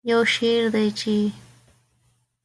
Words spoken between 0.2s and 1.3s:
شعر دی چې